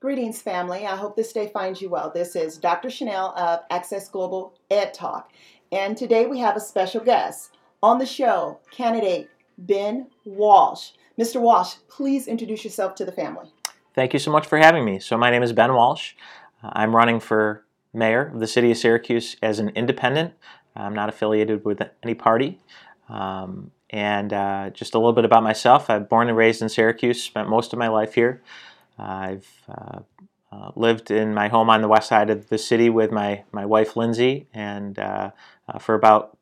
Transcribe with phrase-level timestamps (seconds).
[0.00, 0.86] Greetings, family.
[0.86, 2.10] I hope this day finds you well.
[2.14, 2.90] This is Dr.
[2.90, 5.32] Chanel of Access Global Ed Talk,
[5.72, 9.28] and today we have a special guest on the show, candidate
[9.58, 10.92] Ben Walsh.
[11.18, 11.40] Mr.
[11.40, 13.52] Walsh, please introduce yourself to the family.
[13.94, 15.00] Thank you so much for having me.
[15.00, 16.12] So, my name is Ben Walsh.
[16.62, 20.34] I'm running for mayor of the city of Syracuse as an independent.
[20.76, 22.60] I'm not affiliated with any party.
[23.08, 25.90] Um, and uh, just a little bit about myself.
[25.90, 28.40] I'm born and raised in Syracuse, spent most of my life here.
[28.96, 30.00] I've uh,
[30.52, 33.66] uh, lived in my home on the west side of the city with my, my
[33.66, 35.32] wife Lindsay, and uh,
[35.68, 36.38] uh for about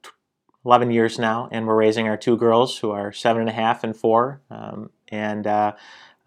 [0.67, 1.49] 11 years now.
[1.51, 4.43] And we're raising our two girls who are seven and a half and four.
[4.51, 5.47] Um, and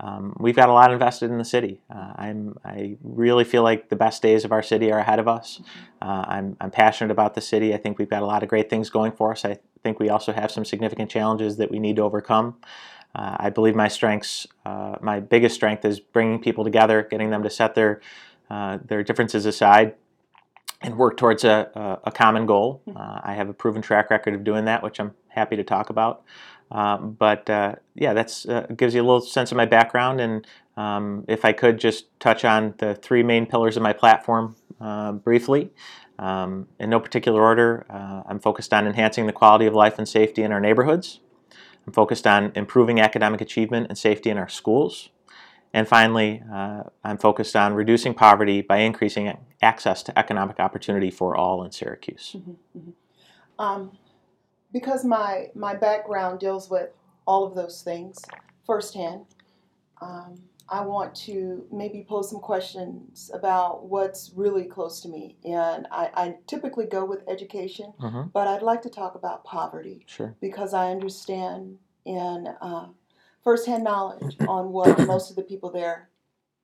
[0.01, 1.79] um, we've got a lot invested in the city.
[1.89, 5.27] Uh, I'm, I really feel like the best days of our city are ahead of
[5.27, 5.61] us.
[6.01, 6.31] Mm-hmm.
[6.31, 7.73] I'm, I'm passionate about the city.
[7.73, 9.45] I think we've got a lot of great things going for us.
[9.45, 12.55] I think we also have some significant challenges that we need to overcome.
[13.13, 17.43] Uh, I believe my strengths, uh, my biggest strength is bringing people together, getting them
[17.43, 18.01] to set their
[18.49, 19.95] uh, their differences aside
[20.81, 22.81] and work towards a, a, a common goal.
[22.85, 22.97] Hmm.
[22.97, 25.89] Uh, I have a proven track record of doing that, which I'm happy to talk
[25.89, 26.23] about.
[26.71, 30.47] Um, but uh, yeah, that's uh, gives you a little sense of my background, and
[30.77, 34.55] um, if I could just touch on the three main pillars of my platform
[35.23, 35.71] briefly.
[36.17, 40.43] Um, in no particular order, I'm focused on enhancing the quality of life and safety
[40.43, 41.19] in our neighborhoods.
[41.85, 45.09] I'm focused on improving academic achievement and safety in our schools.
[45.73, 51.35] And finally, uh, I'm focused on reducing poverty by increasing access to economic opportunity for
[51.35, 52.35] all in Syracuse.
[52.37, 53.95] Mm-hmm, mm-hmm.
[54.73, 56.89] Because my, my background deals with
[57.25, 58.19] all of those things
[58.65, 59.25] firsthand,
[60.01, 60.41] um,
[60.71, 65.35] I want to maybe pose some questions about what's really close to me.
[65.43, 68.29] And I, I typically go with education, mm-hmm.
[68.33, 70.05] but I'd like to talk about poverty.
[70.07, 70.33] Sure.
[70.39, 72.87] Because I understand in uh,
[73.43, 76.09] firsthand knowledge on what most of the people there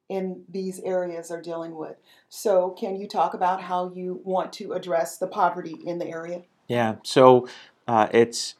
[0.07, 1.97] in these areas are dealing with.
[2.29, 6.43] So, can you talk about how you want to address the poverty in the area?
[6.69, 6.95] Yeah.
[7.03, 7.49] So,
[7.87, 8.55] uh, it's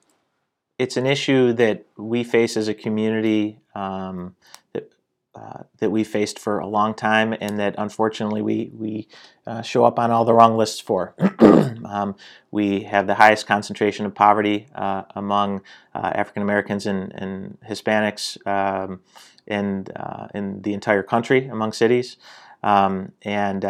[0.79, 4.35] it's an issue that we face as a community um,
[4.73, 4.91] that
[5.35, 9.07] uh, that we faced for a long time, and that unfortunately we we
[9.45, 11.13] uh, show up on all the wrong lists for.
[11.85, 12.15] um,
[12.51, 15.61] we have the highest concentration of poverty uh, among
[15.93, 19.01] uh, African Americans and, and Hispanics um,
[19.45, 19.87] in
[20.33, 22.17] in the entire country among cities,
[22.63, 23.65] um, and.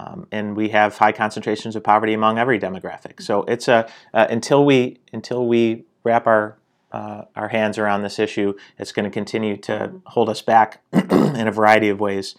[0.00, 3.22] Um, and we have high concentrations of poverty among every demographic.
[3.22, 6.58] So it's a until we until we wrap our
[6.92, 11.46] uh, our hands around this issue, it's going to continue to hold us back in
[11.46, 12.34] a variety of ways.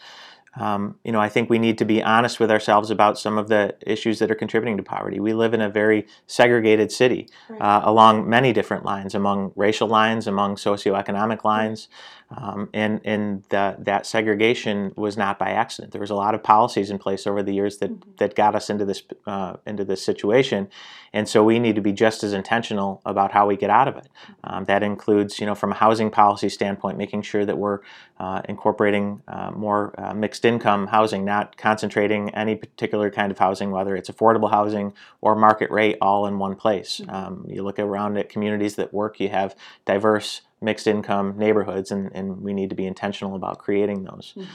[0.59, 3.47] Um, you know, I think we need to be honest with ourselves about some of
[3.47, 5.19] the issues that are contributing to poverty.
[5.21, 7.61] We live in a very segregated city right.
[7.61, 11.87] uh, along many different lines, among racial lines, among socioeconomic lines.
[12.37, 15.91] Um, and and the, that segregation was not by accident.
[15.91, 18.11] There was a lot of policies in place over the years that, mm-hmm.
[18.19, 20.69] that got us into this uh, into this situation,
[21.11, 23.97] and so we need to be just as intentional about how we get out of
[23.97, 24.07] it.
[24.07, 24.53] Mm-hmm.
[24.55, 27.79] Um, that includes, you know, from a housing policy standpoint, making sure that we're
[28.17, 33.71] uh, incorporating uh, more uh, mixed income housing, not concentrating any particular kind of housing,
[33.71, 37.01] whether it's affordable housing or market rate, all in one place.
[37.03, 37.15] Mm-hmm.
[37.15, 39.55] Um, you look around at communities that work, you have
[39.85, 44.33] diverse mixed income neighborhoods, and, and we need to be intentional about creating those.
[44.37, 44.49] Mm-hmm.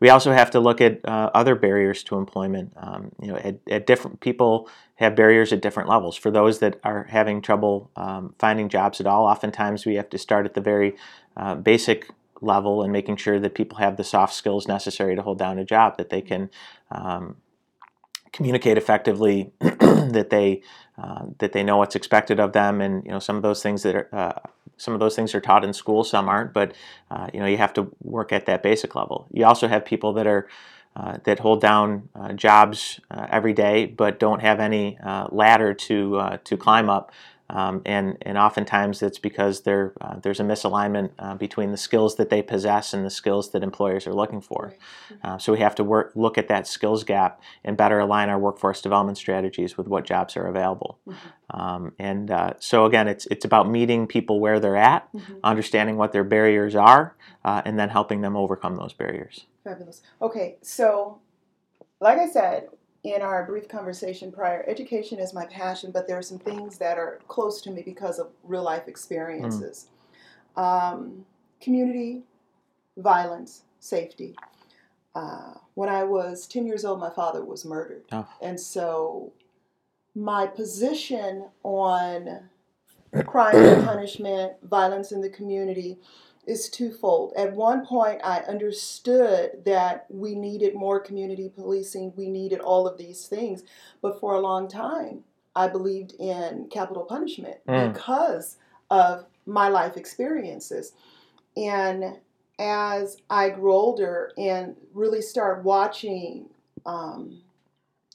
[0.00, 2.72] We also have to look at uh, other barriers to employment.
[2.76, 6.16] Um, you know, at, at, different people have barriers at different levels.
[6.16, 10.18] For those that are having trouble um, finding jobs at all, oftentimes we have to
[10.18, 10.96] start at the very
[11.36, 15.38] uh, basic level and making sure that people have the soft skills necessary to hold
[15.38, 16.50] down a job, that they can
[16.90, 17.36] um,
[18.32, 20.62] communicate effectively, that they
[20.98, 23.82] uh, that they know what's expected of them, and you know some of those things
[23.82, 24.32] that are uh,
[24.82, 26.74] some of those things are taught in school, some aren't, but
[27.10, 29.26] uh, you know you have to work at that basic level.
[29.32, 30.48] You also have people that are
[30.96, 34.98] uh, that hold down uh, jobs uh, every day, but don't have any
[35.30, 37.12] ladder to to climb up
[37.52, 39.90] um, and, and oftentimes it's because uh,
[40.22, 44.06] there's a misalignment uh, between the skills that they possess and the skills that employers
[44.06, 44.74] are looking for.
[45.12, 45.26] Mm-hmm.
[45.26, 48.38] Uh, so we have to work, look at that skills gap and better align our
[48.38, 50.98] workforce development strategies with what jobs are available.
[51.06, 51.60] Mm-hmm.
[51.60, 55.34] Um, and uh, so again, it's, it's about meeting people where they're at, mm-hmm.
[55.44, 59.46] understanding what their barriers are, uh, and then helping them overcome those barriers.
[59.62, 60.00] Fabulous.
[60.22, 61.20] Okay, so
[62.00, 62.68] like I said,
[63.04, 66.98] in our brief conversation prior, education is my passion, but there are some things that
[66.98, 69.88] are close to me because of real life experiences.
[70.56, 70.62] Mm.
[70.62, 71.26] Um,
[71.60, 72.22] community,
[72.96, 74.36] violence, safety.
[75.14, 78.04] uh, when I was 10 years old, my father was murdered.
[78.12, 78.26] Oh.
[78.40, 79.32] And so
[80.14, 82.48] my position on
[83.26, 85.98] crime and punishment, violence in the community,
[86.46, 87.32] is twofold.
[87.36, 92.98] At one point, I understood that we needed more community policing, we needed all of
[92.98, 93.62] these things.
[94.00, 95.24] But for a long time,
[95.54, 97.92] I believed in capital punishment Mm.
[97.92, 98.56] because
[98.90, 100.92] of my life experiences.
[101.56, 102.18] And
[102.58, 106.48] as I grew older and really started watching
[106.84, 107.40] um,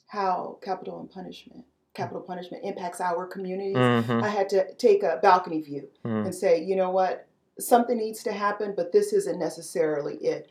[0.08, 1.64] how capital and punishment,
[1.94, 4.22] capital punishment impacts our communities, Mhm.
[4.22, 6.26] I had to take a balcony view Mm.
[6.26, 7.26] and say, you know what,
[7.60, 10.50] something needs to happen, but this isn't necessarily it.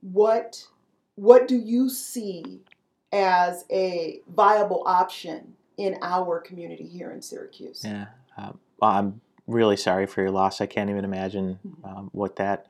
[0.00, 0.66] What
[1.16, 2.60] what do you see
[3.12, 7.84] as a viable option in our community here in Syracuse?
[7.84, 8.06] Yeah.
[8.36, 10.60] Um, I'm really sorry for your loss.
[10.60, 11.84] I can't even imagine Mhm.
[11.98, 12.66] um, what that,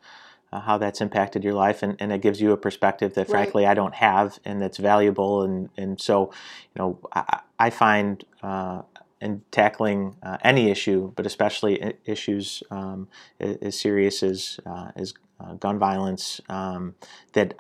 [0.53, 3.31] uh, how that's impacted your life, and, and it gives you a perspective that, Right.
[3.31, 5.43] frankly, I don't have, and that's valuable.
[5.43, 6.33] And and so,
[6.75, 8.83] you know, I, I find uh,
[9.23, 13.09] in tackling uh, any issue, but especially issues um,
[13.41, 16.95] as serious as uh, as uh, gun violence, um,
[17.33, 17.55] that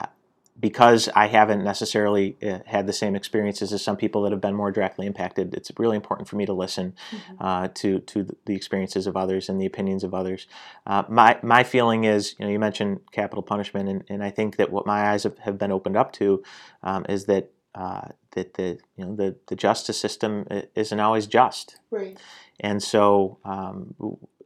[0.60, 4.54] because I haven't necessarily uh, had the same experiences as some people that have been
[4.54, 7.36] more directly impacted, it's really important for me to listen Mhm.
[7.40, 10.46] uh, to to the experiences of others and the opinions of others.
[10.86, 14.56] Uh, my my feeling is, you know, you mentioned capital punishment, and, and I think
[14.56, 16.42] that what my eyes have, have been opened up to
[16.82, 21.78] um, is that uh, that the you know the the justice system isn't always just,
[21.90, 22.18] Right.
[22.60, 23.94] and so um,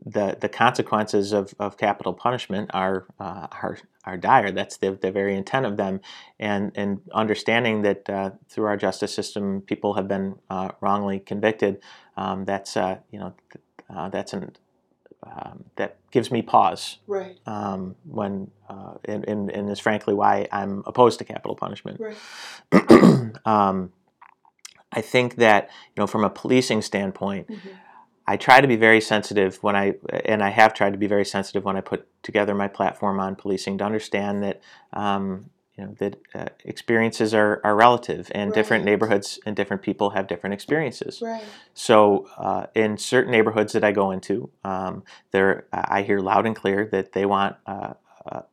[0.05, 4.53] the the consequences of, of capital punishment are uh, are are dire.
[4.53, 6.01] That's the, the very intent of them,
[6.39, 11.83] and and understanding that uh, through our justice system, people have been uh, wrongly convicted.
[12.17, 13.35] Um, that's uh, you know
[13.95, 14.53] uh, that's an
[15.31, 17.39] um, that gives me pause Right.
[17.47, 22.01] um, when uh, and, and, and is frankly why I'm opposed to capital punishment.
[22.01, 22.17] Right.
[23.47, 23.93] um,
[24.93, 27.61] I think that you know from a policing standpoint, Mhm.
[28.29, 29.95] I try to be very sensitive when I
[30.25, 33.37] and I have tried to be very sensitive when I put together my platform on
[33.37, 34.61] policing to understand that
[34.93, 40.11] um, you know that uh, experiences are, are relative and different neighborhoods and different people
[40.11, 41.21] have different experiences.
[41.23, 41.43] Right.
[41.75, 46.57] So uh, in certain neighborhoods that I go into, um, there I hear loud and
[46.57, 47.95] clear that they want uh,
[48.27, 48.45] a,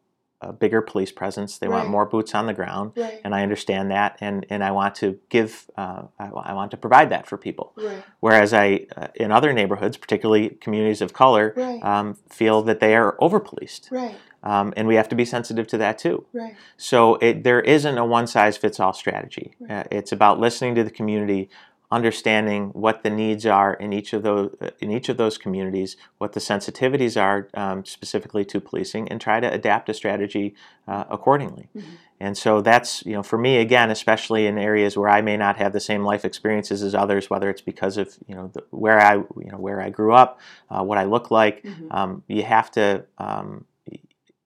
[0.42, 1.58] a bigger police presence.
[1.58, 3.22] They want more boots on the ground, Right.
[3.24, 6.78] and I understand that, and and I want to give uh, I, I want to
[6.78, 7.72] provide that for people.
[7.78, 8.04] Right.
[8.20, 11.82] Whereas I uh, in other neighborhoods, particularly communities of color, Right.
[11.84, 14.16] um, feel that they are over policed, Right.
[14.44, 16.26] Um, and we have to be sensitive to that too.
[16.34, 16.56] Right.
[16.78, 19.56] So it, there isn't a one size fits all strategy.
[19.60, 19.80] Right.
[19.80, 21.50] Uh, it's about listening to the community,
[21.92, 26.34] understanding what the needs are in each of those in each of those communities, what
[26.34, 30.56] the sensitivities are um, specifically to policing, and try to adapt a strategy
[30.88, 31.70] uh, accordingly.
[31.76, 31.84] Mhm.
[32.20, 35.58] And so that's you know for me again, especially in areas where I may not
[35.58, 39.00] have the same life experiences as others, whether it's because of you know the, where
[39.00, 41.64] I you know where I grew up, uh, what I look like.
[41.64, 41.88] Mhm.
[41.92, 43.06] Um, you have to.
[43.18, 43.66] Um,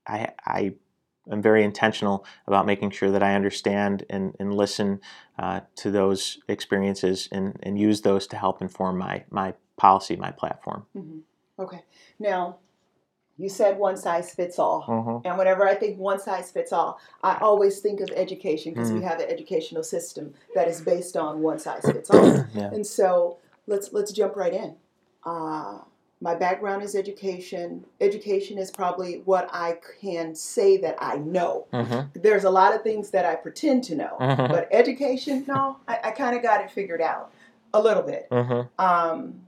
[0.08, 0.74] I, I
[1.32, 5.02] am very intentional about making sure that I understand and, and listen
[5.38, 10.32] uh, to those experiences and, and use those to help inform my, my policy, my
[10.32, 10.86] platform.
[10.96, 11.22] Mhm.
[11.60, 11.84] Okay.
[12.20, 12.58] Now,
[13.38, 14.84] you said one size fits all.
[14.88, 15.28] Mm-hmm.
[15.28, 19.00] And whenever I think one size fits all, I always think of education because we
[19.00, 19.04] Mhm.
[19.04, 22.26] have an educational system that is based on one size fits all.
[22.56, 22.72] Yeah.
[22.74, 24.76] And so let's let's jump right in.
[25.24, 25.80] Uh,
[26.20, 27.86] my background is education.
[28.02, 31.68] Education is probably what I can say that I know.
[31.72, 32.20] Mm-hmm.
[32.22, 34.50] There's a lot of things that I pretend to know, Mhm.
[34.50, 37.32] but education, no, I, I kind of got it figured out
[37.74, 38.28] a little bit.
[38.32, 38.84] Mm-hmm.
[38.84, 39.42] Um,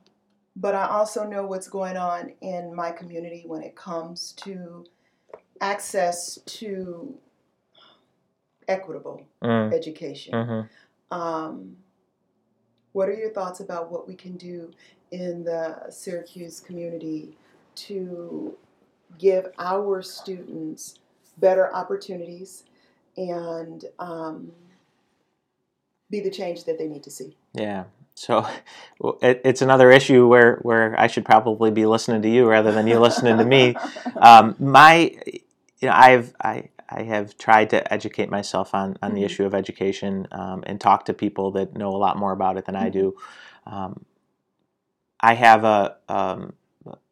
[0.56, 4.86] but I also know what's going on in my community when it comes to
[5.62, 7.18] access to
[8.68, 9.74] equitable Mm-hmm.
[9.74, 10.68] education.
[11.12, 11.78] Um,
[12.92, 14.72] what are your thoughts about what we can do
[15.12, 17.38] in the Syracuse community
[17.76, 18.56] to
[19.18, 21.00] give our students
[21.38, 22.64] better opportunities
[23.18, 24.52] and um,
[26.10, 27.36] be the change that they need to see?
[27.54, 27.86] Yeah.
[28.16, 28.46] So
[29.22, 32.86] it, it's another issue where, where I should probably be listening to you rather than
[32.88, 33.76] you listening to me.
[34.22, 39.22] Um, my, you know, I've I, I have tried to educate myself on, on the
[39.22, 39.26] Mhm.
[39.26, 42.66] issue of education um, and talk to people that know a lot more about it
[42.66, 43.16] than I do.
[43.66, 44.04] Um,
[45.22, 46.54] I have a, um,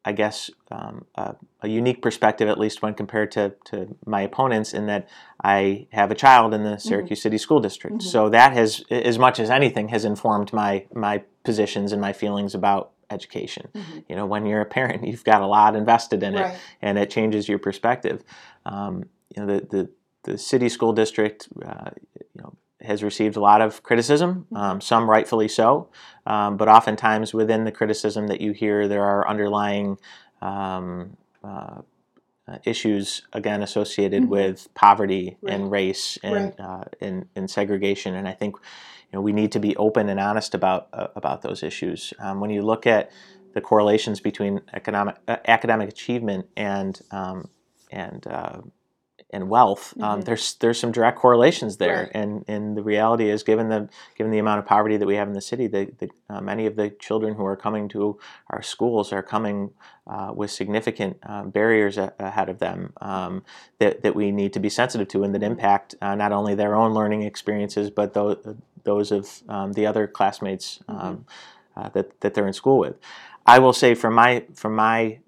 [0.05, 4.73] I guess, um, a, a unique perspective, at least when compared to, to my opponents,
[4.73, 5.09] in that
[5.43, 7.97] I have a child in the Syracuse City School District.
[7.97, 8.01] Mhm.
[8.01, 12.55] So that has, as much as anything, has informed my my positions and my feelings
[12.55, 13.67] about education.
[13.75, 14.03] Mhm.
[14.09, 17.09] You know, when you're a parent, you've got a lot invested in it and it
[17.09, 18.23] changes your perspective.
[18.65, 19.89] Um, you know, the, the
[20.23, 25.09] the city school district, uh, you know, has received a lot of criticism, um, some
[25.09, 25.89] rightfully so,
[26.25, 29.97] um, but oftentimes within the criticism that you hear, there are underlying
[30.41, 31.81] um, uh,
[32.63, 34.27] issues again associated Mhm.
[34.29, 35.53] with poverty Right.
[35.53, 36.59] and race and, Right.
[36.59, 40.19] uh, and and segregation, and I think you know we need to be open and
[40.19, 42.13] honest about uh, about those issues.
[42.19, 43.09] Um, when you look at
[43.53, 47.49] the correlations between economic uh, academic achievement and um,
[47.91, 48.59] and uh,
[49.31, 50.25] and wealth, um, Mhm.
[50.25, 52.11] there's there's some direct correlations there, Right.
[52.13, 55.27] and and the reality is, given the given the amount of poverty that we have
[55.27, 58.17] in the city, the, the uh, many of the children who are coming to
[58.49, 59.71] our schools are coming
[60.07, 63.43] uh, with significant um, barriers a- ahead of them um,
[63.79, 66.73] that that we need to be sensitive to, and that impact uh, not only their
[66.75, 68.37] own learning experiences, but those
[68.83, 71.25] those of um, the other classmates um,
[71.75, 72.95] uh, that that they're in school with.
[73.45, 75.19] I will say from my from my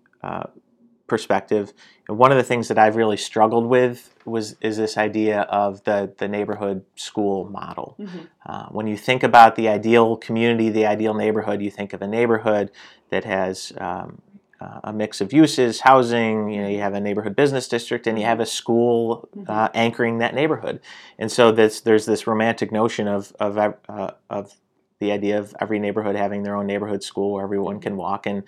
[1.10, 1.74] perspective,
[2.08, 6.14] one of the things that I've really struggled with was is this idea of the
[6.18, 7.96] the neighborhood school model.
[8.00, 8.28] Mhm.
[8.46, 12.08] Uh, when you think about the ideal community, the ideal neighborhood, you think of a
[12.08, 12.72] neighborhood
[13.10, 14.22] that has um,
[14.62, 16.50] uh, a mix of uses, housing.
[16.50, 20.18] You know, you have a neighborhood business district, and you have a school uh, anchoring
[20.20, 20.80] that neighborhood.
[21.18, 24.56] And so there's there's this romantic notion of of uh, of
[25.00, 28.44] the idea of every neighborhood having their own neighborhood school where everyone can walk and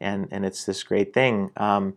[0.00, 1.50] and and it's this great thing.
[1.56, 1.96] Um,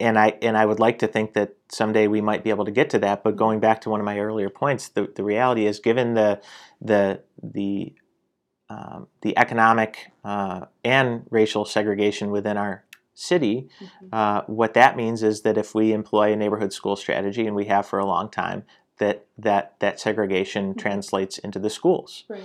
[0.00, 2.70] and I and I would like to think that someday we might be able to
[2.70, 3.24] get to that.
[3.24, 6.40] But going back to one of my earlier points, the, the reality is, given the
[6.80, 7.94] the the
[8.70, 12.84] um, the economic uh, and racial segregation within our
[13.14, 14.08] city, Mhm.
[14.12, 17.64] uh, what that means is that if we employ a neighborhood school strategy, and we
[17.64, 18.64] have for a long time,
[18.98, 20.78] that that that segregation Mhm.
[20.78, 22.24] translates into the schools.
[22.28, 22.42] Right.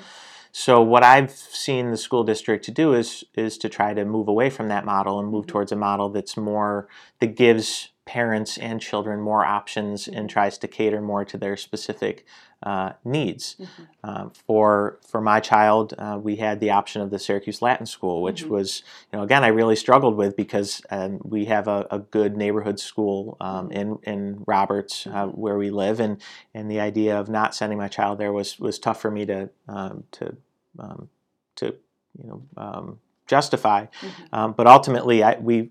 [0.55, 4.27] So what I've seen the school district to do is is to try to move
[4.27, 5.49] away from that model and move Mhm.
[5.49, 6.87] towards a model that's more
[7.19, 12.25] that gives parents and children more options and tries to cater more to their specific
[12.63, 13.55] uh, needs.
[13.59, 13.67] Mhm.
[14.05, 18.21] Um, for for my child, uh, we had the option of the Syracuse Latin School,
[18.21, 18.49] which Mhm.
[18.49, 22.35] was you know again I really struggled with because um, we have a, a good
[22.35, 23.71] neighborhood school um, Mhm.
[23.73, 25.37] in in Roberts uh, Mhm.
[25.37, 26.21] where we live, and
[26.53, 29.49] and the idea of not sending my child there was was tough for me to
[29.67, 30.35] um, to
[30.79, 31.09] um,
[31.55, 31.75] to
[32.21, 33.85] you know um, justify.
[34.01, 34.09] Mhm.
[34.33, 35.69] Um, but ultimately, I, we,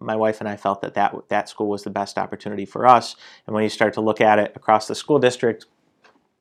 [0.00, 3.14] my wife and I felt that, that that school was the best opportunity for us.
[3.46, 5.66] And when you start to look at it across the school district,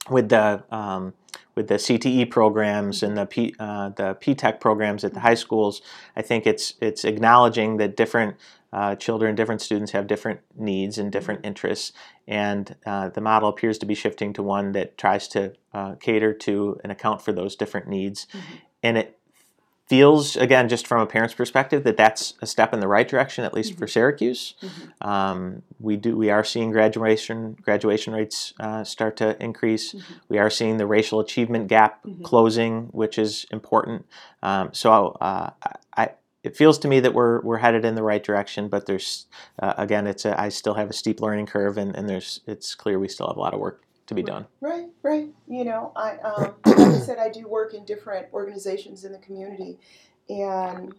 [0.10, 1.14] with the um,
[1.56, 5.82] with the CTE programs and the P, uh, the PTech programs at the high schools,
[6.16, 8.36] I think it's it's acknowledging that different
[8.72, 11.94] uh, children, different students have different needs and different interests,
[12.28, 16.34] and uh, the model appears to be shifting to one that tries to uh, cater
[16.34, 18.40] to and account for those different needs, Mhm.
[18.82, 19.20] and it
[19.94, 23.44] feels again just from a parent's perspective that that's a step in the right direction
[23.46, 24.56] at least for Syracuse.
[24.60, 25.08] Mhm.
[25.08, 29.94] Um, we do we are seeing graduation graduation rates uh, start to increase.
[29.94, 30.02] Mhm.
[30.30, 32.24] We are seeing the racial achievement gap Mhm.
[32.24, 34.06] closing, which is important.
[34.42, 35.52] Um, so uh,
[35.96, 36.10] I,
[36.44, 38.70] it feels to me that we're we're headed in the right direction.
[38.70, 39.28] But there's
[39.62, 42.74] uh, again, it's a, I still have a steep learning curve, and, and there's it's
[42.74, 43.84] clear we still have a lot of work
[44.16, 44.46] to be done.
[44.62, 45.30] Right, right.
[45.48, 49.20] You know, I um, like I said, I do work in different organizations in the
[49.20, 49.80] community,
[50.30, 50.94] and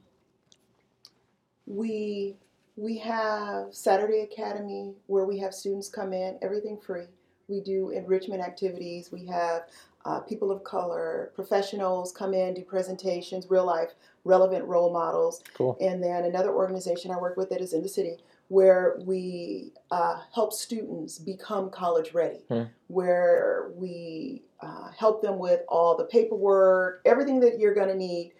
[1.67, 2.37] we
[2.77, 7.07] we have Saturday Academy where we have students come in, everything free.
[7.49, 9.13] We do enrichment activities.
[9.13, 9.63] We have
[10.05, 13.91] uh, people of color, professionals come in, do presentations, real life,
[14.25, 15.43] relevant role models.
[15.55, 15.77] Cool.
[15.81, 20.21] And then another organization I work with that is in the city where we uh,
[20.35, 22.65] help students become college ready, Hmm.
[22.89, 28.33] where we uh, help them with all the paperwork, everything that you're going to need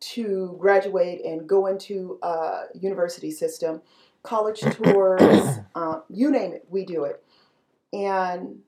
[0.00, 3.80] to graduate and go into a university system,
[4.22, 7.22] college tours, uh, you name it, we do it.
[7.92, 8.58] And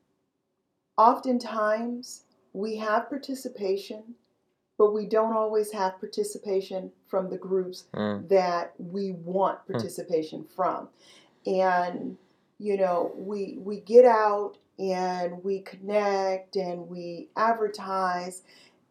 [0.96, 2.22] oftentimes
[2.52, 4.14] we have participation,
[4.78, 8.28] but we don't always have participation from the groups Mm.
[8.28, 10.88] that we want participation from.
[11.46, 12.16] And
[12.58, 18.42] you know, we we get out and we connect and we advertise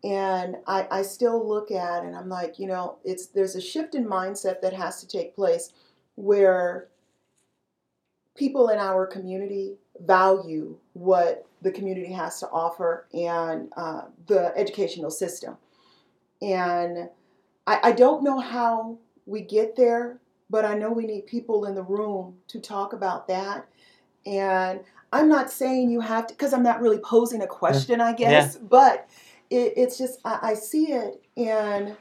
[0.04, 3.96] and I, I still look at and I'm like, you know, it's there's a shift
[3.96, 5.72] in mindset that has to take place
[6.16, 6.90] where
[8.36, 15.12] people in our community value what the community has to offer and uh, the educational
[15.12, 15.56] system.
[16.44, 17.10] And
[17.66, 20.20] I, I don't know how we get there,
[20.50, 23.68] but I know we need people in the room to talk about that.
[24.26, 24.82] And
[25.14, 28.58] I'm not saying you have to, because I'm not really posing a question, I guess,
[28.58, 29.08] but
[29.50, 31.96] it, it's just, I, I see it and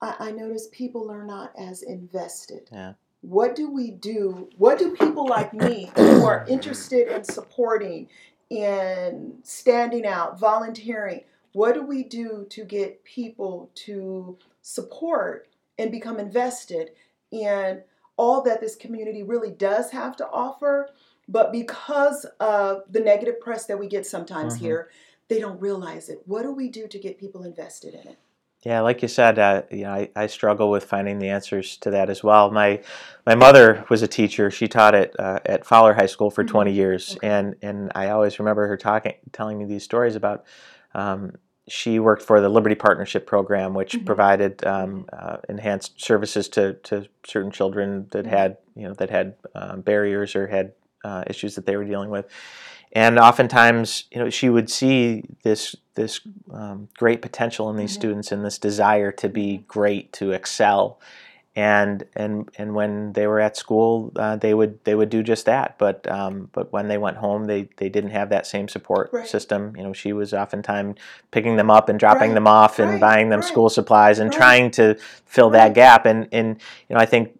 [0.00, 2.68] I, I notice people are not as invested.
[2.72, 2.94] Yeah.
[3.22, 4.48] what do we do?
[4.56, 8.08] What do people like me who are interested in supporting,
[8.48, 16.18] in standing out, volunteering, what do we do to get people to support and become
[16.18, 16.90] invested
[17.30, 17.82] in
[18.16, 20.90] all that this community really does have to offer?
[21.28, 24.60] But because of the negative press that we get sometimes Mhm.
[24.60, 24.90] here,
[25.28, 26.22] they don't realize it.
[26.26, 28.18] What do we do to get people invested in it?
[28.62, 31.90] Yeah, like you said, uh, you know, I, I struggle with finding the answers to
[31.92, 32.50] that as well.
[32.50, 32.82] My
[33.24, 34.50] my mother was a teacher.
[34.50, 36.48] She taught at uh, at Fowler High School for Mhm.
[36.48, 37.26] 20 years, Okay.
[37.26, 40.44] and and I always remember her talking, telling me these stories about.
[40.94, 41.32] Um,
[41.68, 44.06] she worked for the Liberty Partnership Program, which Mhm.
[44.06, 48.30] provided um, uh, enhanced services to, to certain children that Mhm.
[48.30, 50.72] had you know that had um, barriers or had
[51.04, 52.26] uh, issues that they were dealing with
[52.92, 56.20] and oftentimes you know she would see this this
[56.52, 58.00] um, great potential in these Mhm.
[58.00, 60.98] students and this desire to be great to excel
[61.56, 65.46] and and and when they were at school uh, they would they would do just
[65.46, 65.76] that.
[65.78, 69.26] But um, but when they went home they they didn't have that same support Right.
[69.26, 69.74] system.
[69.76, 70.96] You know she was oftentimes
[71.32, 74.32] picking them up and dropping Right, them off and right, buying them school supplies and
[74.32, 74.94] trying to
[75.26, 76.06] fill that gap.
[76.06, 77.36] And and you know I think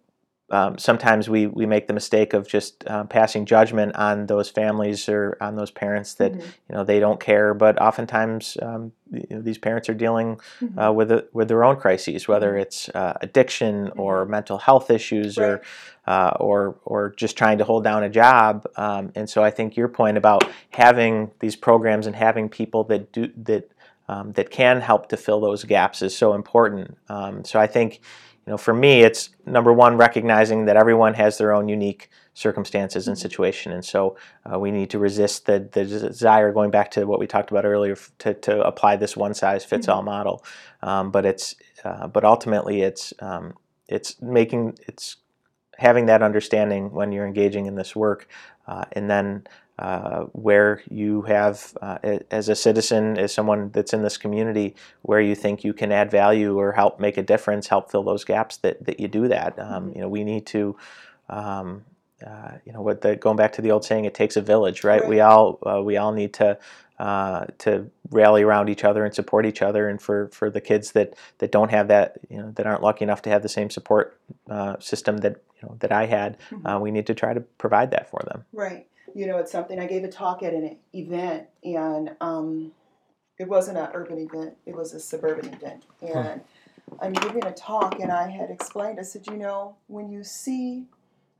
[0.51, 5.07] um, sometimes we, we make the mistake of just uh, passing judgment on those families
[5.09, 6.41] or on those parents that Mhm.
[6.69, 7.53] you know they don't care.
[7.53, 10.87] But oftentimes um, you know, these parents are dealing Mhm.
[10.87, 12.61] uh, with a, with their own crises, whether Mhm.
[12.61, 15.61] it's uh, addiction or mental health issues or
[16.07, 18.65] uh, or or just trying to hold down a job.
[18.75, 23.11] Um, and so I think your point about having these programs and having people that
[23.11, 23.71] do that
[24.09, 26.97] um, that can help to fill those gaps is so important.
[27.07, 28.01] Um, so I think
[28.45, 33.07] you know for me it's number one recognizing that everyone has their own unique circumstances
[33.07, 33.21] and Mhm.
[33.21, 33.71] situation.
[33.73, 34.15] And so
[34.51, 37.65] uh, we need to resist the, the desire going back to what we talked about
[37.65, 40.43] earlier to, to apply this one size fits all model.
[40.81, 43.53] Um, but it's uh, but ultimately it's um,
[43.87, 45.17] it's making it's
[45.77, 48.27] having that understanding when you're engaging in this work
[48.67, 49.45] uh, and then
[49.79, 51.97] uh, where you have uh,
[52.29, 56.11] as a citizen as someone that's in this community where you think you can add
[56.11, 59.57] value or help make a difference help fill those gaps that, that you do that.
[59.59, 59.95] Um, Mhm.
[59.95, 60.75] you know we need to
[61.29, 61.83] um,
[62.25, 64.83] uh, you know what the going back to the old saying it takes a village
[64.83, 66.57] right, we all uh, we all need to
[66.99, 69.89] uh, to rally around each other and support each other.
[69.89, 73.03] And for, for the kids that, that don't have that you know that aren't lucky
[73.03, 74.19] enough to have the same support
[74.51, 77.89] uh, system that you know that I had uh, we need to try to provide
[77.91, 78.45] that for them.
[78.53, 78.85] Right.
[79.13, 82.71] You know, it's something I gave a talk at an event, and um,
[83.37, 85.85] it wasn't an urban event, it was a suburban event.
[86.01, 86.41] And
[87.01, 90.85] I'm giving a talk, and I had explained, I said, you know, when you see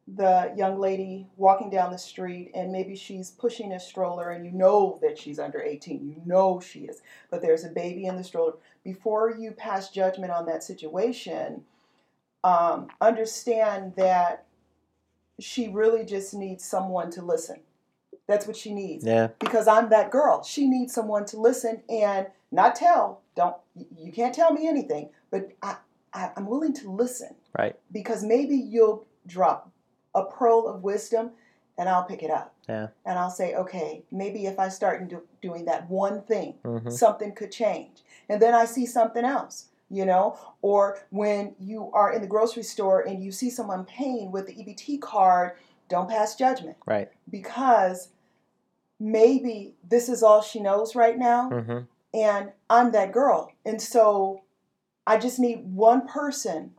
[0.07, 4.51] the young lady walking down the street, and maybe she's pushing a stroller, and you
[4.51, 8.23] know that she's under 18, you know she is, but there's a baby in the
[8.23, 8.53] stroller,
[8.83, 11.63] before you pass judgment on that situation,
[12.43, 14.45] um, understand that
[15.41, 17.61] she really just needs someone to listen.
[18.27, 19.03] That's what she needs.
[19.05, 20.43] yeah Because I'm that girl.
[20.43, 23.21] She needs someone to listen and not tell.
[23.35, 23.55] Don't
[23.97, 25.77] you can't tell me anything, but I,
[26.13, 29.71] I I'm willing to listen right because maybe you'll drop
[30.15, 31.31] a pearl of wisdom
[31.77, 32.53] and I'll pick it up.
[32.69, 32.87] Yeah.
[33.05, 37.33] And I'll say, okay, maybe if I start do, doing that one thing, hmm something
[37.33, 38.03] could change.
[38.29, 40.37] And then I see something else, you know?
[40.61, 44.53] Or when you are in the grocery store and you see someone paying with the
[44.53, 45.53] EBT card,
[45.89, 48.09] don't pass judgment right because
[48.97, 51.79] maybe this is all she knows right now hmm
[52.13, 53.51] and I'm that girl.
[53.65, 54.43] And so
[55.07, 56.71] I just need one person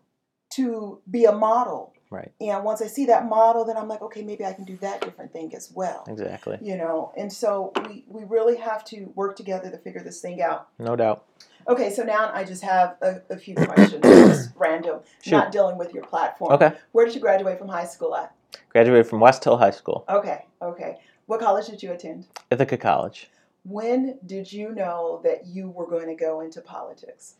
[0.54, 1.91] to be a model.
[2.12, 2.30] Right.
[2.42, 5.00] And once I see that model, then I'm like, okay, maybe I can do that
[5.00, 6.04] different thing as well.
[6.06, 10.20] exactly You know, and so we, we really have to work together to figure this
[10.20, 10.68] thing out.
[10.78, 11.24] no doubt
[11.66, 15.30] Okay, so now I just have a, a few questions, just random, Shoot.
[15.30, 16.52] not dealing with your platform.
[16.52, 18.34] okay Where did you graduate from high school at?
[18.68, 20.98] graduated from West Hill High School Okay, okay.
[21.26, 22.26] What college did you attend?
[22.50, 23.30] Ithaca College
[23.64, 27.36] When did you know that you were going to go into politics?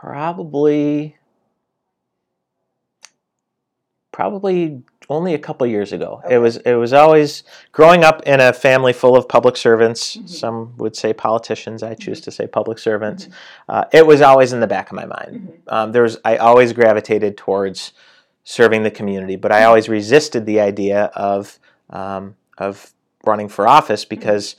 [0.00, 1.16] probably
[4.20, 6.20] probably only a couple years ago.
[6.24, 6.34] Okay.
[6.34, 10.16] It was it was always growing up in a family full of public servants.
[10.18, 10.28] Mhm.
[10.28, 11.82] Some would say politicians.
[11.82, 12.24] I choose Mhm.
[12.24, 13.24] to say public servants.
[13.26, 13.32] Mhm.
[13.70, 15.32] Uh, it was always in the back of my mind.
[15.66, 15.72] Mhm.
[15.74, 17.92] Um, there was I always gravitated towards
[18.44, 22.92] serving the community, but I always resisted the idea of um, of
[23.24, 24.54] running for office because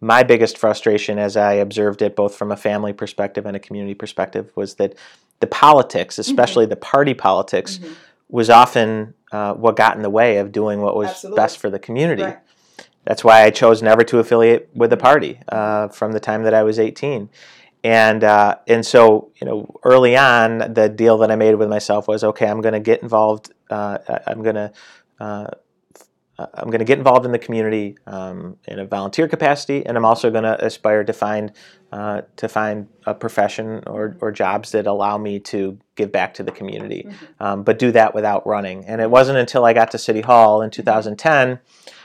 [0.00, 3.94] my biggest frustration, as I observed it both from a family perspective and a community
[3.94, 4.94] perspective, was that
[5.40, 7.78] the politics, especially the party politics.
[8.32, 11.36] Was often uh, what got in the way of doing what was Absolutely.
[11.36, 12.22] best for the community.
[12.24, 12.38] Right.
[13.04, 16.54] That's why I chose never to affiliate with a party uh, from the time that
[16.54, 17.28] I was 18.
[17.84, 22.08] and uh, and so you know early on the deal that I made with myself
[22.08, 24.72] was okay I'm going to get involved uh, I'm going to
[26.42, 29.96] uh, I'm going to get involved in the community um, in a volunteer capacity and
[29.96, 31.52] I'm also going to aspire to find
[31.92, 36.42] uh, to find a profession or, or jobs that allow me to give back to
[36.42, 37.06] the community.
[37.38, 38.86] Um, but do that without running.
[38.86, 41.58] And it wasn't until I got to City Hall in 2010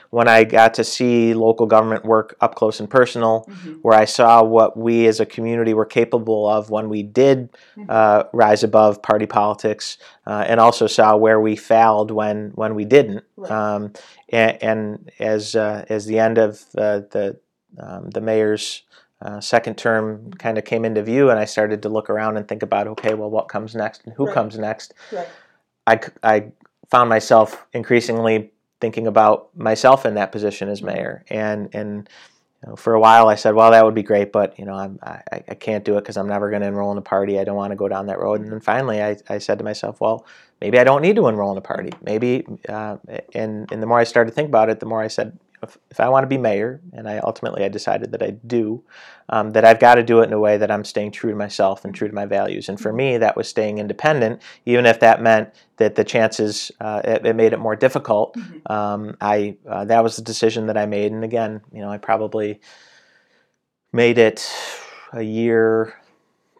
[0.10, 3.80] when I got to see local government work up close and personal Mhm.
[3.82, 7.50] where I saw what we as a community were capable of when we did
[7.89, 12.86] uh, rise above party politics, uh, and also saw where we failed when when we
[12.86, 13.24] didn't.
[13.36, 13.52] Right.
[13.52, 13.93] Um,
[14.30, 17.38] and, and as uh, as the end of uh, the
[17.80, 18.84] um, the mayor's
[19.22, 22.48] uh, second term kind of came into view, and I started to look around and
[22.48, 24.34] think about, okay, well, what comes next, and who Right.
[24.36, 24.93] comes next.
[25.12, 25.28] Right.
[25.88, 26.43] I, I
[26.91, 32.10] found myself increasingly thinking about myself in that position as mayor, and and
[32.63, 34.74] you know, for a while I said, well, that would be great, but you know,
[34.74, 37.40] I'm, I I can't do it because I'm never going to enroll in a party.
[37.40, 38.42] I don't want to go down that road.
[38.42, 40.26] And then finally, I, I said to myself, well,
[40.60, 41.92] maybe I don't need to enroll in a party.
[42.02, 42.98] Maybe, uh,
[43.34, 45.78] and and the more I started to think about it, the more I said, if,
[45.89, 48.84] if I want to be mayor, and I ultimately I decided that I do,
[49.30, 51.36] um, that I've got to do it in a way that I'm staying true to
[51.36, 52.70] myself and true to my values.
[52.70, 57.02] And for me, that was staying independent, even if that meant that the chances uh,
[57.04, 58.36] it, it made it more difficult.
[58.36, 58.72] Mhm.
[58.72, 61.98] Um, I uh, that was the decision that I made, and again, you know, I
[61.98, 62.62] probably
[63.91, 64.48] made it
[65.13, 65.93] a year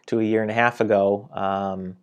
[0.06, 1.96] to a year and a half ago, um,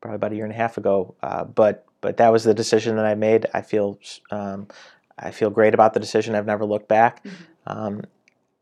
[0.00, 1.14] probably about a year and a half ago.
[1.22, 3.46] Uh, but but that was the decision that I made.
[3.54, 3.98] I feel
[4.30, 4.68] um,
[5.18, 6.34] I feel great about the decision.
[6.34, 7.24] I've never looked back.
[7.24, 7.30] Mhm.
[7.66, 8.02] Um,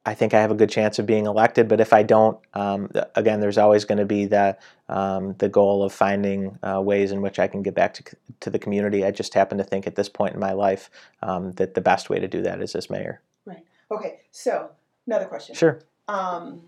[0.08, 2.90] I think I have a good chance of being elected, but if I don't, um,
[3.16, 4.56] again, there's always going to be the
[4.88, 8.04] um, the goal of finding uh, ways in which I can get back to,
[8.38, 9.04] to the community.
[9.04, 10.90] I just happen to think at this point in my life
[11.22, 13.20] um, that the best way to do that is as mayor.
[13.44, 13.64] Right.
[13.90, 14.70] Okay, so
[15.08, 15.56] another question.
[15.56, 15.80] Sure.
[16.06, 16.62] um,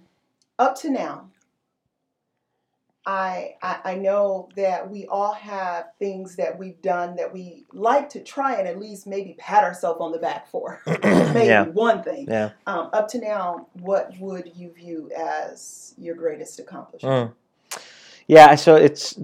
[0.59, 1.29] up to now,
[3.09, 8.11] I, I I know that we all have things that we've done that we like
[8.11, 10.83] to try and at least maybe pat ourselves on the back for.
[11.03, 11.65] maybe Yeah.
[11.65, 12.27] one thing.
[12.29, 12.51] Yeah.
[12.67, 17.31] Um, up to now, what would you view as your greatest accomplishment?
[17.31, 17.81] Mm.
[18.27, 19.19] Yeah, so it's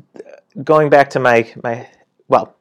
[0.62, 1.86] going back to my my
[2.26, 2.56] well.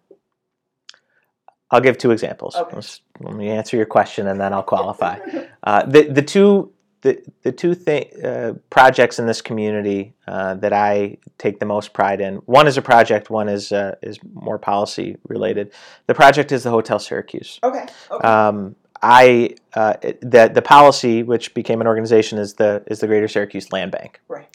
[1.72, 2.56] I'll give two examples.
[2.58, 2.82] Okay.
[3.22, 5.20] Let me answer your question, and then I'll qualify.
[5.66, 6.73] Uh, the the two
[7.04, 11.94] the the two thing, uh, projects in this community uh, that I take the most
[11.94, 12.36] pride in.
[12.46, 13.30] One is a project.
[13.30, 15.72] One is uh, is more policy related.
[16.08, 17.60] The project is the Hotel Syracuse.
[17.62, 17.86] okay.
[18.10, 18.28] Okay.
[18.28, 23.08] Um, I uh, it- the the policy, which became an organization, is the is the
[23.08, 24.20] Greater Syracuse Land Bank.
[24.28, 24.48] Right.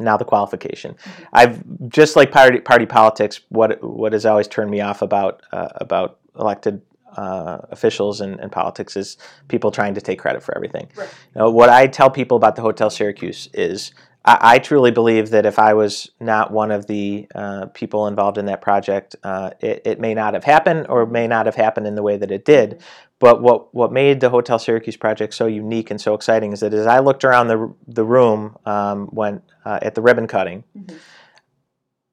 [0.00, 0.94] Now the qualification.
[0.94, 1.26] Mhm.
[1.32, 3.40] I've just like party party politics.
[3.50, 6.82] What what has always turned me off about uh, about elected
[7.16, 9.16] uh, officials and, and politics is
[9.48, 10.88] people trying to take credit for everything.
[10.96, 11.08] Right.
[11.34, 13.92] You know, what I tell people about the Hotel Syracuse is
[14.24, 18.38] I, I truly believe that if I was not one of the uh, people involved
[18.38, 21.86] in that project, uh, it, it may not have happened or may not have happened
[21.86, 22.82] in the way that it did.
[23.18, 26.74] But what, what made the Hotel Syracuse project so unique and so exciting is that
[26.74, 30.98] as I looked around the, the room um, when uh, at the ribbon cutting, Mhm.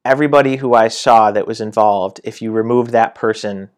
[0.06, 3.69] everybody who I saw that was involved, if you removed that person,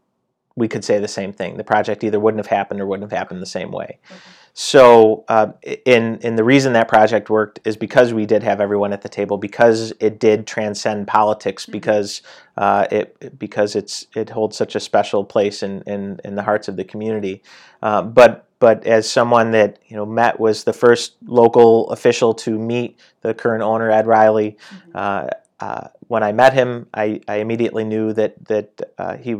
[0.56, 1.58] we could say the same thing.
[1.58, 4.00] The project either wouldn't have happened or wouldn't have happened the same way.
[4.10, 4.20] Okay.
[4.58, 5.48] So, uh,
[5.84, 9.10] in in the reason that project worked is because we did have everyone at the
[9.10, 11.72] table, because it did transcend politics, Mhm.
[11.74, 12.22] because
[12.56, 16.70] uh, it because it's it holds such a special place in in, in the hearts
[16.70, 17.44] of the community.
[17.84, 22.58] Uh, but but as someone that you know met was the first local official to
[22.58, 24.58] meet the current owner Ed Riley.
[24.72, 24.92] Mhm.
[24.96, 25.28] Uh,
[25.60, 29.36] uh, when I met him, I, I immediately knew that that uh, he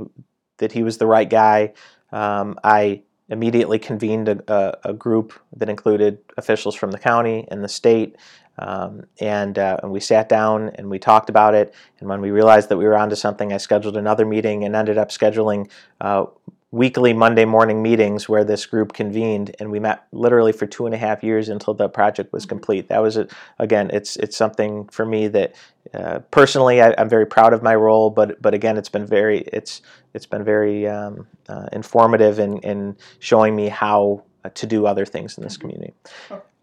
[0.58, 1.74] that he was the right guy.
[2.12, 7.64] Um, I immediately convened a, a, a group that included officials from the county and
[7.64, 8.16] the state,
[8.60, 11.74] um, and uh, and we sat down and we talked about it.
[12.00, 14.98] And when we realized that we were onto something, I scheduled another meeting and ended
[14.98, 15.70] up scheduling.
[16.00, 16.26] Uh,
[16.76, 20.94] weekly Monday morning meetings where this group convened, and we met literally for two and
[20.94, 22.50] a half years until the project was Mhm.
[22.50, 22.90] complete.
[22.90, 23.28] That was a,
[23.60, 25.56] again, it's it's something for me that
[25.94, 29.40] uh, personally I, I'm very proud of my role, but but again, it's been very
[29.54, 29.82] it's
[30.14, 35.38] it's been very um, uh, informative in, in showing me how to do other things
[35.38, 35.62] in this Mhm.
[35.62, 35.94] community.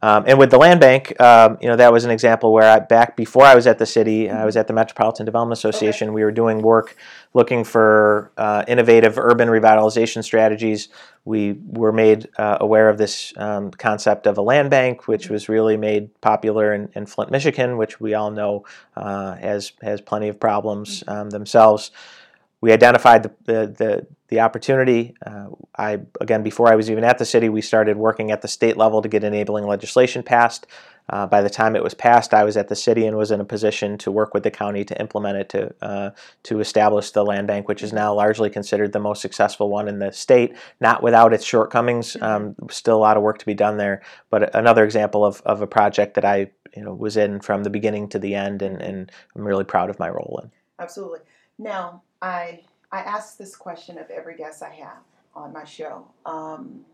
[0.03, 0.09] Okay.
[0.09, 2.81] Um, and with the land bank, um, you know, that was an example where I,
[2.81, 6.13] back before I was at the city, I was at the Metropolitan Development Association.
[6.13, 6.97] We were doing work
[7.35, 10.89] looking for uh, innovative urban revitalization strategies.
[11.25, 15.49] We were made uh, aware of this um, concept of a land bank, which was
[15.49, 18.65] really made popular in, in Flint, Michigan, which we all know
[18.97, 21.93] uh, has has plenty of problems um, themselves.
[22.63, 25.15] We identified the, the, the, the opportunity.
[25.27, 28.49] Uh, I again, before I was even at the city, we started working at the
[28.49, 30.67] state level to get enabling legislation passed.
[31.11, 33.41] Uh, by the time it was passed, I was at the city and was in
[33.41, 36.11] a position to work with the county to implement it to uh,
[36.45, 39.99] to establish the land bank, which is now largely considered the most successful one in
[39.99, 40.55] the state.
[40.81, 44.03] Not without its shortcomings, um, still a lot of work to be done there.
[44.31, 47.71] But another example of, of a project that I you know was in from the
[47.71, 50.53] beginning to the end, and, and I'm really proud of my role in.
[50.79, 51.21] Absolutely.
[51.59, 55.03] Now, I I ask this question of every guest I have
[55.35, 56.07] on my show.
[56.25, 56.85] Um,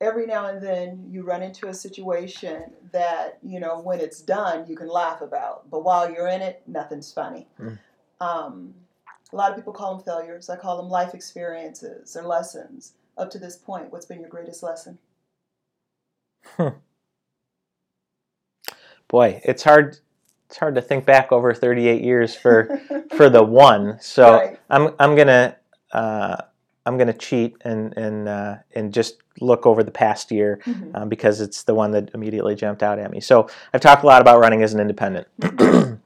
[0.00, 4.66] every now and then you run into a situation that you know when it's done
[4.68, 7.78] you can laugh about but while you're in it nothing's funny mm.
[8.20, 8.74] um,
[9.32, 13.30] a lot of people call them failures i call them life experiences or lessons up
[13.30, 14.98] to this point what's been your greatest lesson
[16.44, 16.68] hmm.
[19.08, 19.98] boy it's hard
[20.56, 22.80] it's hard to think back over 38 years for
[23.16, 24.58] for the one so right.
[24.70, 25.54] i'm i'm gonna
[25.92, 26.36] uh,
[26.86, 30.94] I'm going to cheat and and uh, and just look over the past year mm-hmm.
[30.94, 33.20] um, because it's the one that immediately jumped out at me.
[33.20, 35.26] So I've talked a lot about running as an independent.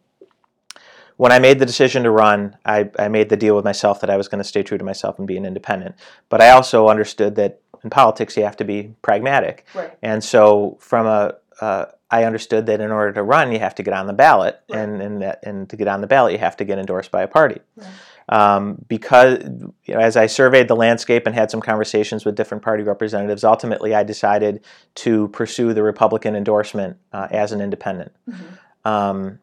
[1.17, 4.09] when I made the decision to run, I, I made the deal with myself that
[4.11, 5.97] I was going to stay true to myself and be an independent.
[6.31, 9.67] But I also understood that in politics you have to be pragmatic.
[9.75, 9.97] Right.
[10.03, 13.83] And so from a uh, I understood that in order to run, you have to
[13.83, 14.81] get on the ballot, right.
[14.81, 17.23] and and, that, and to get on the ballot, you have to get endorsed by
[17.23, 17.61] a party.
[17.77, 17.87] Right
[18.31, 19.39] um, because
[19.85, 23.43] you know, as I surveyed the landscape and had some conversations with different party representatives,
[23.43, 24.65] ultimately I decided
[24.97, 28.13] to pursue the Republican endorsement uh, as an independent.
[28.29, 28.89] Mm-hmm.
[28.89, 29.41] Um,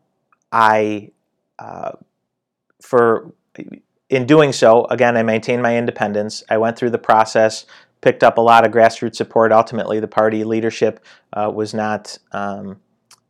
[0.51, 1.11] I,
[1.59, 1.91] uh,
[2.81, 3.33] for
[4.09, 6.41] in doing so, again, I maintained my independence.
[6.49, 7.65] I went through the process,
[8.01, 9.51] picked up a lot of grassroots support.
[9.51, 12.17] Ultimately, the party leadership uh, was not.
[12.31, 12.81] Um,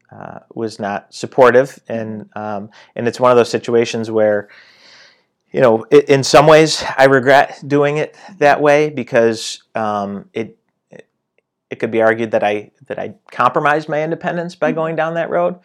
[0.10, 4.47] uh, was not supportive, and um, and it's one of those situations where
[5.51, 10.58] you know, in some ways, I regret doing it that way because um, it,
[11.69, 14.75] it could be argued that I that I compromised my independence by mm-hmm.
[14.75, 15.60] going down that road.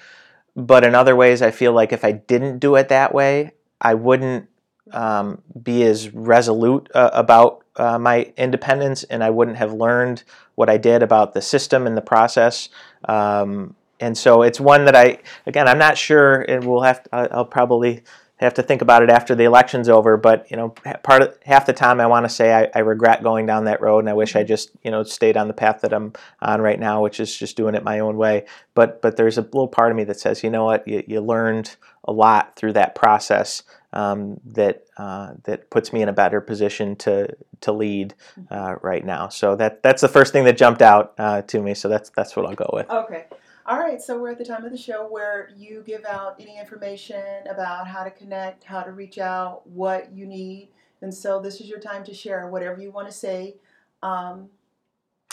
[0.55, 3.95] But in other ways, I feel like if I didn't do it that way, I
[3.95, 4.49] wouldn't
[4.93, 10.25] um, be as resolute uh, about uh, my independence, and I wouldn't have learned
[10.55, 12.69] what I did about the system and the process.
[13.07, 17.03] Um, and so it's one that I, again, I'm not sure, and we'll have.
[17.05, 18.03] To, I'll probably
[18.45, 20.17] have to think about it after the election's over.
[20.17, 20.71] But you know,
[21.03, 23.81] part of half the time I want to say I, I, regret going down that
[23.81, 26.61] road, and I wish I just you know stayed on the path that I'm on
[26.61, 28.47] right now, which is just doing it my own way.
[28.75, 31.21] But but there's a little part of me that says, you know what, you, you
[31.21, 36.41] learned a lot through that process um, that uh, that puts me in a better
[36.41, 37.29] position to
[37.61, 38.15] to lead
[38.51, 39.29] uh, right now.
[39.29, 41.75] So that that's the first thing that jumped out uh, to me.
[41.75, 42.91] So that's that's what I'll go with.
[42.91, 43.27] Okay.
[43.65, 46.59] All right, so we're at the time of the show where you give out any
[46.59, 50.71] information about how to connect, how to reach out, what you need.
[51.01, 53.55] And so this is your time to share whatever you want to say.
[54.03, 54.49] Um,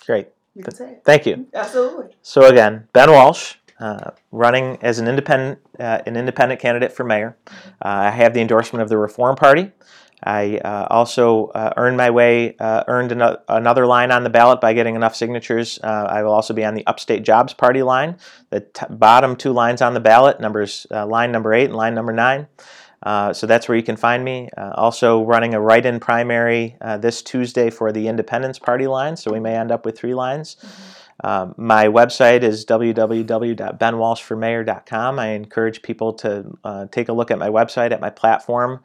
[0.05, 0.27] Great.
[0.53, 1.01] You can say it.
[1.03, 1.47] Thank you.
[1.53, 2.15] Absolutely.
[2.21, 7.37] So again, Ben Walsh, uh, running as an independent, uh, an independent candidate for mayor.
[7.47, 9.71] Uh, I have the endorsement of the Reform Party.
[10.21, 14.59] I uh, also uh, earned my way, uh, earned an- another line on the ballot
[14.59, 15.79] by getting enough signatures.
[15.81, 18.17] Uh, I will also be on the Upstate Jobs Party line,
[18.49, 21.95] the t- bottom two lines on the ballot, numbers uh, line number eight and line
[21.95, 22.47] number nine.
[23.01, 24.49] Uh, so that's where you can find me.
[24.57, 29.55] also running a write-in primary this Tuesday for the Independence Party line, so we may
[29.55, 30.57] end up with three lines.
[30.59, 30.98] Mm-hmm.
[31.23, 35.19] My website is www.benwalshformayor.com.
[35.19, 38.81] I encourage people to take a look at my website, at my platform.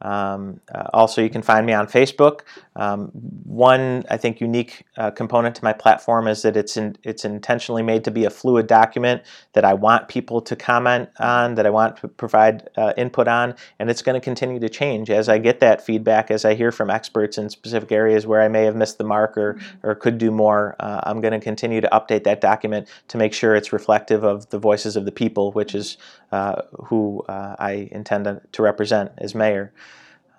[0.00, 2.40] Um, uh, also, you can find me on Facebook.
[2.78, 3.10] Um,
[3.44, 7.82] one, I think, unique uh, component to my platform is that it's in, it's intentionally
[7.82, 11.70] made to be a fluid document that I want people to comment on, that I
[11.70, 15.38] want to provide uh, input on, and it's going to continue to change as I
[15.38, 18.76] get that feedback, as I hear from experts in specific areas where I may have
[18.76, 19.86] missed the mark or, mm-hmm.
[19.86, 20.76] or could do more.
[20.78, 24.48] Uh, I'm going to continue to update that document to make sure it's reflective of
[24.50, 25.96] the voices of the people, which is
[26.30, 29.72] uh, who uh, I intend to represent as mayor.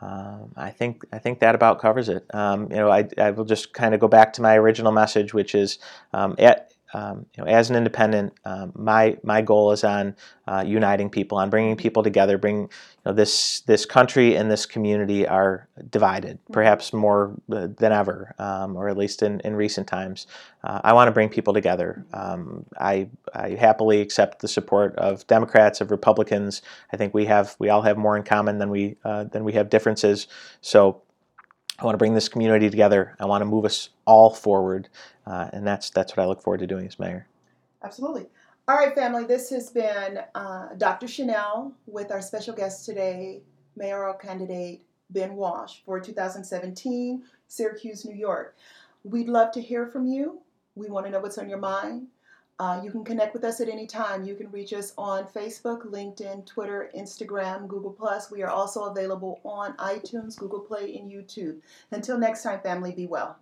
[0.01, 2.25] Um, I think I think that about covers it.
[2.33, 5.33] Um, you know, I, I will just kind of go back to my original message,
[5.33, 5.77] which is
[6.13, 10.15] um, at um, you know, as an independent, um, my my goal is on
[10.47, 12.37] uh, uniting people, on bringing people together.
[12.37, 12.69] Bring you
[13.05, 16.53] know, this this country and this community are divided, mm-hmm.
[16.53, 20.25] perhaps more uh, than ever, um, or at least in, in recent times.
[20.63, 22.05] Uh, I want to bring people together.
[22.13, 26.63] Um, I I happily accept the support of Democrats, of Republicans.
[26.91, 29.53] I think we have we all have more in common than we uh, than we
[29.53, 30.27] have differences.
[30.61, 31.03] So
[31.79, 33.15] I want to bring this community together.
[33.19, 34.89] I want to move us all forward,
[35.25, 37.27] uh, and that's that's what I look forward to doing as mayor.
[37.83, 38.27] Absolutely.
[38.67, 39.23] All right, family.
[39.23, 41.07] This has been uh, Dr.
[41.07, 43.41] Chanel with our special guest today,
[43.77, 48.57] mayoral candidate Ben Walsh for 2017, Syracuse, New York.
[49.03, 50.41] We'd love to hear from you.
[50.75, 52.07] We want to know what's on your mind.
[52.59, 54.25] Uh, you can connect with us at any time.
[54.25, 58.29] You can reach us on Facebook, LinkedIn, Twitter, Instagram, Google Plus.
[58.29, 61.61] We are also available on iTunes, Google Play, and YouTube.
[61.91, 63.37] Until next time, family, be well.